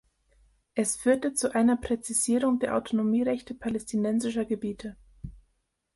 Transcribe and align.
Es 0.73 0.95
führte 0.97 1.35
zu 1.35 1.53
einer 1.53 1.77
Präzisierung 1.77 2.57
der 2.57 2.75
Autonomierechte 2.75 3.53
Palästinensischer 3.53 4.45
Gebiete. 4.45 4.97